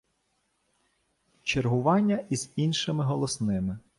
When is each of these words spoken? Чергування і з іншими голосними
Чергування 1.43 2.25
і 2.29 2.35
з 2.35 2.49
іншими 2.55 3.03
голосними 3.03 3.79